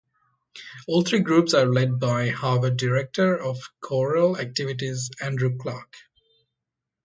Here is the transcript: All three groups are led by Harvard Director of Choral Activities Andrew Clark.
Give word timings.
All 0.87 1.03
three 1.03 1.19
groups 1.19 1.53
are 1.53 1.67
led 1.67 1.99
by 1.99 2.29
Harvard 2.29 2.75
Director 2.75 3.37
of 3.39 3.59
Choral 3.81 4.35
Activities 4.35 5.11
Andrew 5.21 5.55
Clark. 5.59 5.95